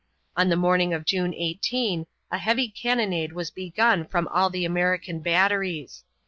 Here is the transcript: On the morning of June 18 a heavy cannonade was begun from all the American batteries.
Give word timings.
On 0.35 0.49
the 0.49 0.55
morning 0.55 0.95
of 0.95 1.05
June 1.05 1.31
18 1.31 2.07
a 2.31 2.37
heavy 2.39 2.69
cannonade 2.69 3.33
was 3.33 3.51
begun 3.51 4.03
from 4.03 4.27
all 4.29 4.49
the 4.49 4.65
American 4.65 5.19
batteries. 5.19 6.03